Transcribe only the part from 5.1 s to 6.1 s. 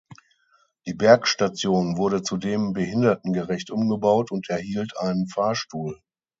Fahrstuhl.